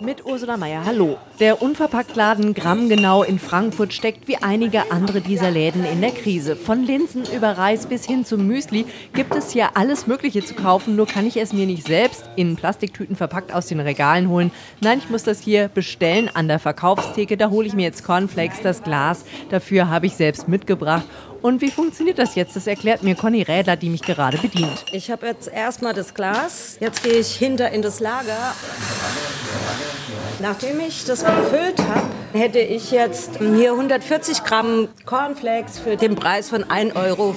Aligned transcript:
Mit 0.00 0.26
Ursula 0.26 0.58
Meier, 0.58 0.84
hallo. 0.84 1.16
Der 1.40 1.62
Unverpacktladen 1.62 2.52
Grammgenau 2.52 3.22
in 3.22 3.38
Frankfurt 3.38 3.94
steckt 3.94 4.28
wie 4.28 4.36
einige 4.36 4.90
andere 4.90 5.22
dieser 5.22 5.50
Läden 5.50 5.84
in 5.84 6.02
der 6.02 6.10
Krise. 6.10 6.54
Von 6.54 6.84
Linsen 6.84 7.24
über 7.34 7.52
Reis 7.52 7.86
bis 7.86 8.04
hin 8.04 8.26
zum 8.26 8.46
Müsli 8.46 8.84
gibt 9.14 9.34
es 9.34 9.52
hier 9.52 9.70
alles 9.74 10.06
Mögliche 10.06 10.44
zu 10.44 10.54
kaufen, 10.54 10.96
nur 10.96 11.06
kann 11.06 11.26
ich 11.26 11.38
es 11.38 11.54
mir 11.54 11.64
nicht 11.64 11.86
selbst 11.86 12.28
in 12.36 12.56
Plastiktüten 12.56 13.16
verpackt 13.16 13.54
aus 13.54 13.66
den 13.66 13.80
Regalen 13.80 14.28
holen. 14.28 14.50
Nein, 14.80 14.98
ich 14.98 15.08
muss 15.08 15.22
das 15.22 15.40
hier 15.40 15.68
bestellen 15.68 16.30
an 16.34 16.46
der 16.46 16.58
Verkaufstheke. 16.58 17.38
Da 17.38 17.48
hole 17.48 17.66
ich 17.66 17.72
mir 17.72 17.84
jetzt 17.84 18.04
Cornflakes, 18.04 18.60
das 18.62 18.82
Glas. 18.82 19.24
Dafür 19.48 19.88
habe 19.88 20.06
ich 20.06 20.14
selbst 20.14 20.46
mitgebracht. 20.46 21.06
Und 21.40 21.60
wie 21.62 21.70
funktioniert 21.70 22.18
das 22.18 22.34
jetzt? 22.34 22.56
Das 22.56 22.66
erklärt 22.66 23.02
mir 23.02 23.14
Conny 23.14 23.42
Rädler, 23.42 23.76
die 23.76 23.88
mich 23.88 24.02
gerade 24.02 24.36
bedient. 24.36 24.84
Ich 24.92 25.10
habe 25.10 25.26
jetzt 25.26 25.48
erstmal 25.48 25.94
das 25.94 26.12
Glas. 26.12 26.76
Jetzt 26.80 27.02
gehe 27.02 27.14
ich 27.14 27.34
hinter 27.36 27.70
in 27.70 27.82
das 27.82 28.00
Lager. 28.00 28.54
Nachdem 30.40 30.80
ich 30.80 31.04
das 31.04 31.24
gefüllt 31.24 31.78
habe, 31.78 32.06
hätte 32.32 32.58
ich 32.58 32.90
jetzt 32.90 33.38
hier 33.38 33.72
140 33.72 34.44
Gramm 34.44 34.88
Cornflakes 35.06 35.78
für 35.78 35.96
den 35.96 36.14
Preis 36.14 36.50
von 36.50 36.64
1,54 36.64 36.94
Euro. 36.94 37.34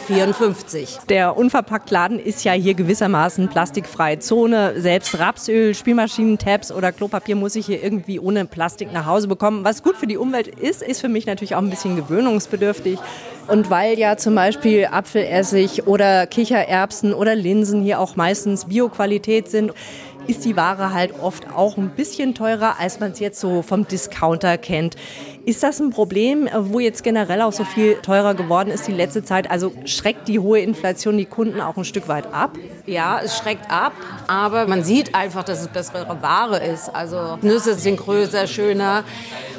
Der 1.08 1.38
Unverpacktladen 1.38 2.20
ist 2.20 2.44
ja 2.44 2.52
hier 2.52 2.74
gewissermaßen 2.74 3.48
plastikfreie 3.48 4.20
Zone. 4.20 4.74
Selbst 4.82 5.18
Rapsöl, 5.18 5.74
Spielmaschinen, 5.74 6.38
Tabs 6.38 6.72
oder 6.72 6.92
Klopapier 6.92 7.36
muss 7.38 7.56
ich 7.56 7.68
hier 7.68 7.82
irgendwie 7.82 8.20
ohne 8.20 8.46
Plastik 8.46 8.92
nach 8.92 9.06
Hause 9.06 9.30
bekommen. 9.30 9.64
Was 9.64 9.82
gut 9.82 9.96
für 9.96 10.08
die 10.08 10.18
Umwelt 10.18 10.48
ist, 10.48 10.82
ist 10.82 11.00
für 11.00 11.10
mich 11.10 11.26
natürlich 11.26 11.56
auch 11.56 11.62
ein 11.62 11.70
bisschen 11.70 11.96
gewöhnungsbedürftig. 11.96 13.00
Und 13.48 13.70
weil 13.70 13.98
ja 13.98 14.18
zum 14.18 14.36
Beispiel 14.36 14.90
Apfelessig 14.92 15.88
oder 15.88 16.28
Kichererbsen 16.28 17.14
oder 17.14 17.34
Linsen 17.34 17.82
hier 17.82 18.00
auch 18.00 18.16
meistens 18.16 18.66
Bioqualität 18.66 19.50
sind, 19.50 19.74
ist 20.30 20.46
die 20.46 20.56
Ware 20.56 20.94
halt 20.94 21.20
oft 21.20 21.48
auch 21.56 21.76
ein 21.78 21.90
bisschen 21.90 22.36
teurer, 22.36 22.76
als 22.80 23.00
man 23.00 23.12
es 23.12 23.20
jetzt 23.20 23.40
so 23.40 23.64
vom 23.64 23.88
Discounter 23.88 24.60
kennt. 24.60 24.96
Ist 25.46 25.64
das 25.64 25.80
ein 25.80 25.90
Problem, 25.90 26.48
wo 26.54 26.80
jetzt 26.80 27.04
generell 27.04 27.42
auch 27.42 27.52
so 27.52 27.64
viel 27.64 27.96
teurer 27.96 28.36
geworden 28.36 28.70
ist 28.70 28.88
die 28.88 28.92
letzte 28.92 29.24
Zeit? 29.24 29.50
Also 29.50 29.74
schreckt 29.86 30.28
die 30.28 30.38
hohe 30.38 30.60
Inflation 30.60 31.18
die 31.18 31.26
Kunden 31.26 31.60
auch 31.60 31.76
ein 31.78 31.86
Stück 31.86 32.08
weit 32.08 32.32
ab? 32.32 32.52
Ja, 32.86 33.20
es 33.24 33.38
schreckt 33.38 33.72
ab, 33.72 33.94
aber 34.28 34.68
man 34.68 34.84
sieht 34.84 35.16
einfach, 35.16 35.44
dass 35.44 35.62
es 35.62 35.68
bessere 35.68 36.22
Ware 36.22 36.64
ist. 36.64 36.94
Also 36.94 37.40
Nüsse 37.42 37.74
sind 37.74 37.98
größer, 37.98 38.46
schöner 38.46 39.04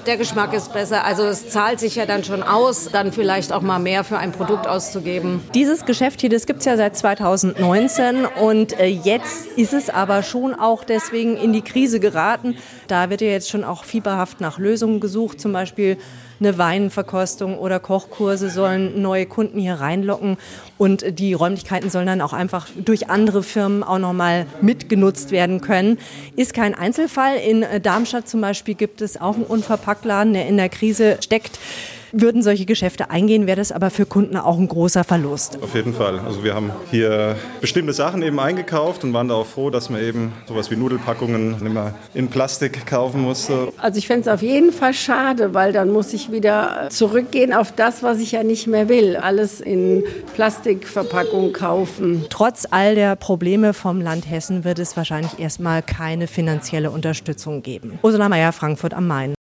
der 0.06 0.16
Geschmack 0.16 0.52
ist 0.54 0.72
besser. 0.72 1.04
Also 1.04 1.24
es 1.24 1.48
zahlt 1.48 1.80
sich 1.80 1.94
ja 1.96 2.06
dann 2.06 2.24
schon 2.24 2.42
aus, 2.42 2.88
dann 2.90 3.12
vielleicht 3.12 3.52
auch 3.52 3.62
mal 3.62 3.78
mehr 3.78 4.04
für 4.04 4.18
ein 4.18 4.32
Produkt 4.32 4.66
auszugeben. 4.66 5.42
Dieses 5.54 5.84
Geschäft 5.84 6.20
hier, 6.20 6.30
das 6.30 6.46
gibt 6.46 6.60
es 6.60 6.66
ja 6.66 6.76
seit 6.76 6.96
2019 6.96 8.26
und 8.26 8.78
äh, 8.78 8.86
jetzt 8.86 9.46
ist 9.56 9.72
es 9.72 9.90
aber 9.90 10.22
schon 10.22 10.54
auch 10.54 10.84
deswegen 10.84 11.36
in 11.36 11.52
die 11.52 11.62
Krise 11.62 12.00
geraten. 12.00 12.56
Da 12.88 13.10
wird 13.10 13.20
ja 13.20 13.28
jetzt 13.28 13.50
schon 13.50 13.64
auch 13.64 13.84
fieberhaft 13.84 14.40
nach 14.40 14.58
Lösungen 14.58 15.00
gesucht, 15.00 15.40
zum 15.40 15.52
Beispiel 15.52 15.96
eine 16.40 16.58
Weinverkostung 16.58 17.58
oder 17.58 17.78
Kochkurse 17.78 18.50
sollen 18.50 19.00
neue 19.02 19.26
Kunden 19.26 19.60
hier 19.60 19.74
reinlocken 19.74 20.38
und 20.78 21.18
die 21.18 21.34
Räumlichkeiten 21.34 21.90
sollen 21.90 22.06
dann 22.06 22.22
auch 22.22 22.32
einfach 22.32 22.68
durch 22.76 23.10
andere 23.10 23.42
Firmen 23.42 23.82
auch 23.82 23.98
nochmal 23.98 24.46
mitgenutzt 24.62 25.30
werden 25.30 25.60
können. 25.60 25.98
Ist 26.36 26.54
kein 26.54 26.74
Einzelfall. 26.74 27.36
In 27.36 27.64
Darmstadt 27.82 28.28
zum 28.28 28.40
Beispiel 28.40 28.74
gibt 28.74 29.02
es 29.02 29.20
auch 29.20 29.34
einen 29.34 29.44
Unverpacktladen, 29.44 30.32
der 30.32 30.48
in 30.48 30.56
der 30.56 30.68
Krise 30.68 31.18
steckt. 31.20 31.58
Würden 32.12 32.42
solche 32.42 32.64
Geschäfte 32.64 33.10
eingehen, 33.10 33.46
wäre 33.46 33.56
das 33.56 33.72
aber 33.72 33.90
für 33.90 34.06
Kunden 34.06 34.36
auch 34.36 34.58
ein 34.58 34.68
großer 34.68 35.04
Verlust. 35.04 35.58
Auf 35.62 35.74
jeden 35.74 35.94
Fall. 35.94 36.18
Also 36.20 36.42
wir 36.44 36.54
haben 36.54 36.70
hier 36.90 37.36
bestimmte 37.60 37.92
Sachen 37.92 38.22
eben 38.22 38.38
eingekauft 38.40 39.04
und 39.04 39.12
waren 39.12 39.28
da 39.28 39.34
auch 39.34 39.46
froh, 39.46 39.70
dass 39.70 39.90
man 39.90 40.02
eben 40.02 40.32
sowas 40.46 40.70
wie 40.70 40.76
Nudelpackungen 40.76 41.50
nicht 41.50 41.62
mehr 41.62 41.94
in 42.14 42.28
Plastik 42.28 42.86
kaufen 42.86 43.20
musste. 43.20 43.72
Also 43.78 43.98
ich 43.98 44.06
fände 44.06 44.22
es 44.22 44.28
auf 44.28 44.42
jeden 44.42 44.72
Fall 44.72 44.94
schade, 44.94 45.54
weil 45.54 45.72
dann 45.72 45.90
muss 45.90 46.12
ich 46.12 46.32
wieder 46.32 46.88
zurückgehen 46.90 47.52
auf 47.52 47.72
das, 47.72 48.02
was 48.02 48.18
ich 48.18 48.32
ja 48.32 48.42
nicht 48.42 48.66
mehr 48.66 48.88
will. 48.88 49.16
Alles 49.16 49.60
in 49.60 50.04
Plastikverpackung 50.34 51.52
kaufen. 51.52 52.26
Trotz 52.30 52.66
all 52.70 52.94
der 52.94 53.16
Probleme 53.16 53.72
vom 53.74 54.00
Land 54.00 54.28
Hessen 54.28 54.64
wird 54.64 54.78
es 54.78 54.96
wahrscheinlich 54.96 55.38
erstmal 55.38 55.82
keine 55.82 56.26
finanzielle 56.26 56.90
Unterstützung 56.90 57.62
geben. 57.62 57.98
Ursula 58.02 58.28
Mayer, 58.28 58.52
Frankfurt 58.52 58.94
am 58.94 59.06
Main. 59.06 59.34